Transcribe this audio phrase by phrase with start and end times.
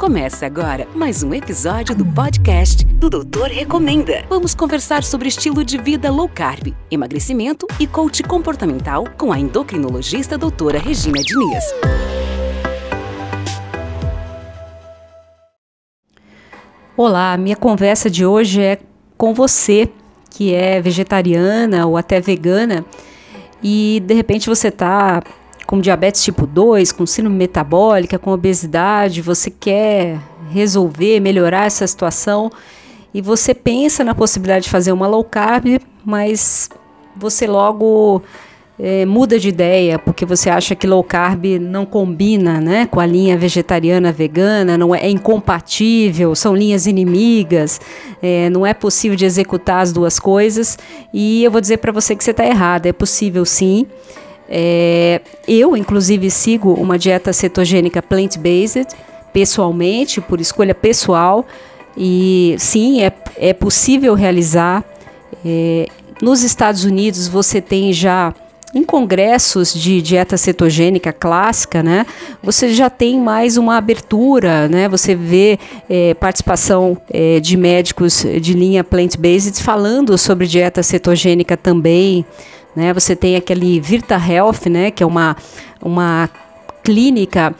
[0.00, 4.24] Começa agora mais um episódio do podcast do Doutor Recomenda.
[4.30, 10.38] Vamos conversar sobre estilo de vida low carb, emagrecimento e coach comportamental com a endocrinologista
[10.38, 11.64] doutora Regina Diniz.
[16.96, 18.78] Olá, minha conversa de hoje é
[19.18, 19.90] com você
[20.30, 22.86] que é vegetariana ou até vegana
[23.62, 25.22] e de repente você está
[25.70, 30.18] com diabetes tipo 2, com síndrome metabólica, com obesidade, você quer
[30.50, 32.50] resolver, melhorar essa situação
[33.14, 36.68] e você pensa na possibilidade de fazer uma low carb, mas
[37.14, 38.20] você logo
[38.80, 43.06] é, muda de ideia porque você acha que low carb não combina né, com a
[43.06, 47.80] linha vegetariana vegana, não é, é incompatível, são linhas inimigas,
[48.20, 50.76] é, não é possível de executar as duas coisas.
[51.14, 53.86] E eu vou dizer para você que você está errado, é possível sim.
[54.50, 58.88] É, eu, inclusive, sigo uma dieta cetogênica plant-based,
[59.32, 61.46] pessoalmente, por escolha pessoal,
[61.96, 64.84] e sim, é, é possível realizar.
[65.44, 65.86] É,
[66.20, 68.34] nos Estados Unidos, você tem já
[68.74, 72.06] em congressos de dieta cetogênica clássica, né,
[72.42, 75.58] você já tem mais uma abertura, né, você vê
[75.88, 82.24] é, participação é, de médicos de linha plant-based falando sobre dieta cetogênica também,
[82.74, 82.92] né?
[82.92, 85.36] Você tem aquele Virta Health, né, que é uma,
[85.82, 86.30] uma
[86.82, 87.54] clínica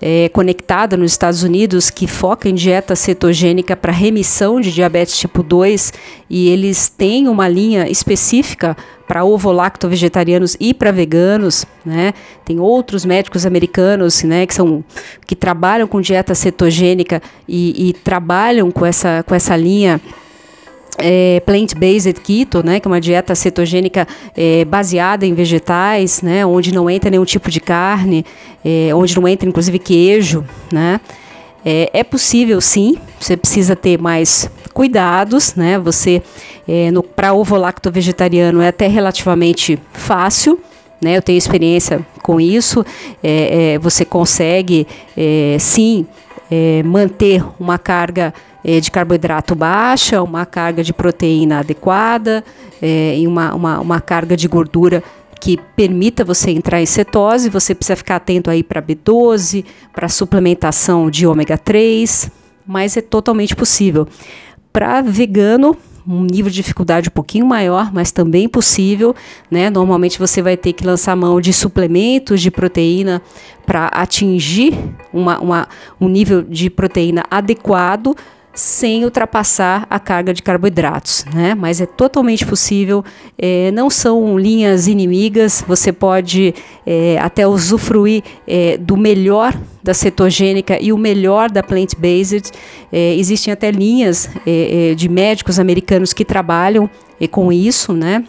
[0.00, 5.42] é, conectada nos Estados Unidos que foca em dieta cetogênica para remissão de diabetes tipo
[5.42, 5.92] 2
[6.28, 8.76] e eles têm uma linha específica
[9.08, 12.12] para ovo-lacto vegetarianos e para veganos, né?
[12.44, 14.84] Tem outros médicos americanos, né, que são
[15.26, 20.00] que trabalham com dieta cetogênica e, e trabalham com essa com essa linha
[20.98, 26.72] é, plant-based keto, né, que é uma dieta cetogênica é, baseada em vegetais, né, onde
[26.72, 28.24] não entra nenhum tipo de carne,
[28.64, 31.00] é, onde não entra inclusive queijo, né.
[31.64, 35.78] É, é possível sim, você precisa ter mais cuidados, né.
[35.80, 36.22] Você
[36.68, 40.60] é, para ovo lacto vegetariano é até relativamente fácil,
[41.02, 41.16] né.
[41.16, 42.86] Eu tenho experiência com isso.
[43.22, 44.86] É, é você consegue
[45.16, 46.06] é, sim
[46.50, 48.32] é, manter uma carga
[48.64, 52.44] é, de carboidrato baixa, uma carga de proteína adequada
[52.80, 55.02] é, e uma, uma, uma carga de gordura
[55.40, 61.10] que permita você entrar em cetose, você precisa ficar atento aí para B12, para suplementação
[61.10, 62.30] de ômega 3,
[62.66, 64.08] mas é totalmente possível.
[64.72, 69.14] Para vegano, um nível de dificuldade um pouquinho maior, mas também possível,
[69.50, 69.68] né?
[69.70, 73.20] Normalmente você vai ter que lançar mão de suplementos de proteína
[73.64, 74.74] para atingir
[75.12, 75.68] uma, uma,
[76.00, 78.14] um nível de proteína adequado
[78.56, 81.54] sem ultrapassar a carga de carboidratos, né?
[81.54, 83.04] Mas é totalmente possível,
[83.36, 86.54] é, não são linhas inimigas, você pode
[86.86, 92.50] é, até usufruir é, do melhor da cetogênica e o melhor da plant-based.
[92.92, 96.88] É, existem até linhas é, é, de médicos americanos que trabalham
[97.30, 98.24] com isso, né?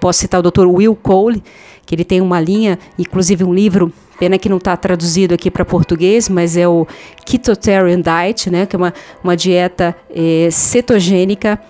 [0.00, 0.66] posso citar o Dr.
[0.66, 1.42] Will Cole,
[1.86, 5.64] que ele tem uma linha, inclusive um livro Pena que não está traduzido aqui para
[5.64, 6.86] português, mas é o
[7.26, 11.60] Ketotarian Diet, né, que é uma, uma dieta é, cetogênica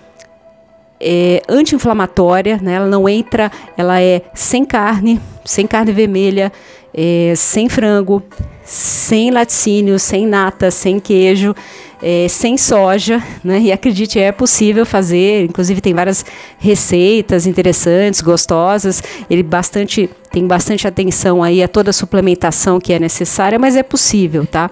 [0.99, 6.51] é, anti-inflamatória, né, ela não entra, ela é sem carne, sem carne vermelha,
[6.93, 8.23] é, sem frango,
[8.63, 11.53] sem laticínio, sem nata, sem queijo,
[12.01, 13.59] é, sem soja, né?
[13.59, 15.45] E acredite, é possível fazer.
[15.45, 16.25] Inclusive tem várias
[16.59, 19.01] receitas interessantes, gostosas.
[19.29, 23.81] Ele bastante tem bastante atenção aí a toda a suplementação que é necessária, mas é
[23.81, 24.69] possível, tá?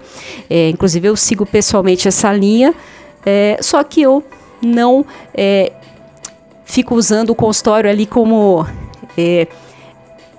[0.50, 2.74] É, inclusive eu sigo pessoalmente essa linha,
[3.26, 4.24] é, só que eu
[4.62, 5.72] não é,
[6.66, 8.68] fico usando o consultório ali como
[9.18, 9.48] é,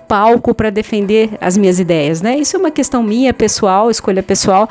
[0.07, 2.37] palco para defender as minhas ideias, né?
[2.37, 4.69] Isso é uma questão minha, pessoal, escolha pessoal.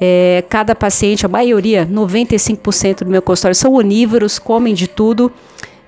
[0.00, 5.32] É, cada paciente, a maioria, 95% do meu consultório são onívoros, comem de tudo.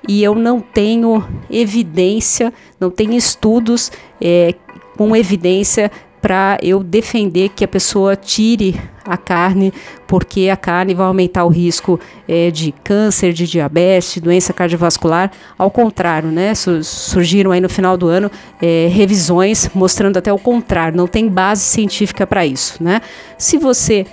[0.08, 4.54] E eu não tenho evidência, não tenho estudos é,
[4.96, 9.72] com evidência para eu defender que a pessoa tire a carne,
[10.06, 11.98] porque a carne vai aumentar o risco
[12.28, 15.32] é, de câncer, de diabetes, doença cardiovascular.
[15.56, 16.52] Ao contrário, né?
[16.54, 18.30] Surgiram aí no final do ano
[18.60, 23.00] é, revisões mostrando até o contrário, não tem base científica para isso, né?
[23.38, 24.06] Se você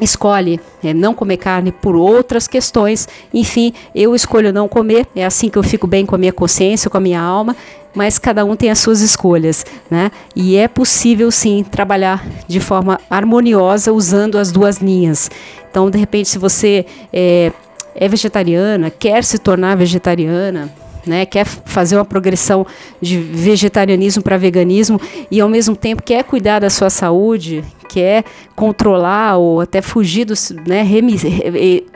[0.00, 3.08] escolhe é, não comer carne por outras questões.
[3.32, 6.90] Enfim, eu escolho não comer, é assim que eu fico bem com a minha consciência,
[6.90, 7.56] com a minha alma,
[7.96, 10.10] mas cada um tem as suas escolhas, né?
[10.36, 15.30] E é possível sim trabalhar de forma harmoniosa usando as duas linhas.
[15.70, 17.50] Então, de repente, se você é,
[17.94, 20.70] é vegetariana, quer se tornar vegetariana,
[21.06, 22.66] né, quer fazer uma progressão
[23.00, 25.00] de vegetarianismo para veganismo
[25.30, 28.24] e ao mesmo tempo quer cuidar da sua saúde, quer
[28.54, 30.34] controlar ou até fugir do,
[30.66, 30.84] né,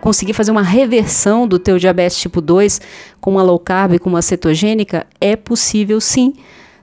[0.01, 2.81] conseguir fazer uma reversão do teu diabetes tipo 2
[3.21, 6.35] com uma low carb, com uma cetogênica, é possível sim.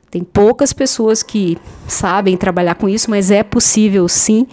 [0.10, 1.58] Tem poucas pessoas que
[1.88, 4.48] sabem trabalhar com isso, mas é possível sim.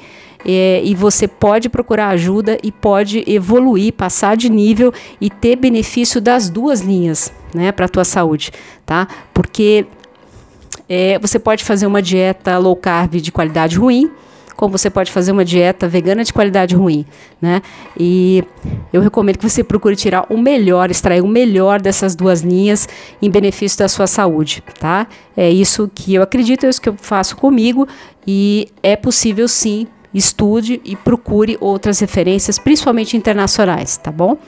[0.44, 6.20] É, e você pode procurar ajuda e pode evoluir, passar de nível e ter benefício
[6.20, 8.50] das duas linhas, né, para a tua saúde,
[8.84, 9.08] tá?
[9.32, 9.86] Porque
[10.88, 14.10] é, você pode fazer uma dieta low carb de qualidade ruim,
[14.56, 17.04] como você pode fazer uma dieta vegana de qualidade ruim,
[17.40, 17.60] né?
[17.98, 18.44] E
[18.92, 22.88] eu recomendo que você procure tirar o melhor, extrair o melhor dessas duas linhas
[23.20, 25.06] em benefício da sua saúde, tá?
[25.36, 27.88] É isso que eu acredito, é isso que eu faço comigo
[28.26, 34.38] e é possível sim, estude e procure outras referências, principalmente internacionais, tá bom?